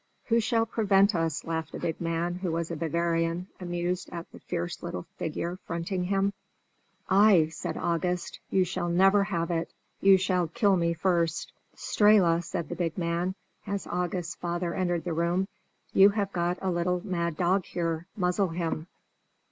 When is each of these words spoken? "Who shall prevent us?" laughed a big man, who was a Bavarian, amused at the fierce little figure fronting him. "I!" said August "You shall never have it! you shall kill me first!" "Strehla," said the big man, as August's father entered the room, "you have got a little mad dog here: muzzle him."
"Who 0.29 0.39
shall 0.39 0.65
prevent 0.65 1.13
us?" 1.13 1.45
laughed 1.45 1.75
a 1.75 1.79
big 1.79 2.01
man, 2.01 2.33
who 2.33 2.51
was 2.51 2.71
a 2.71 2.75
Bavarian, 2.75 3.45
amused 3.59 4.09
at 4.11 4.25
the 4.31 4.39
fierce 4.39 4.81
little 4.81 5.03
figure 5.17 5.59
fronting 5.67 6.05
him. 6.05 6.33
"I!" 7.07 7.49
said 7.49 7.77
August 7.77 8.39
"You 8.49 8.65
shall 8.65 8.89
never 8.89 9.25
have 9.25 9.51
it! 9.51 9.71
you 9.99 10.17
shall 10.17 10.47
kill 10.47 10.75
me 10.75 10.95
first!" 10.95 11.53
"Strehla," 11.75 12.43
said 12.43 12.69
the 12.69 12.75
big 12.75 12.97
man, 12.97 13.35
as 13.67 13.85
August's 13.85 14.33
father 14.33 14.73
entered 14.73 15.03
the 15.03 15.13
room, 15.13 15.47
"you 15.93 16.09
have 16.09 16.33
got 16.33 16.57
a 16.63 16.71
little 16.71 17.05
mad 17.05 17.37
dog 17.37 17.65
here: 17.65 18.07
muzzle 18.17 18.49
him." 18.49 18.87